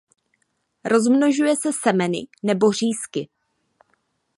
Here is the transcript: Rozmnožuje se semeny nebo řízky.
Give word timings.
Rozmnožuje 0.85 1.55
se 1.55 1.69
semeny 1.83 2.27
nebo 2.43 2.71
řízky. 2.71 3.29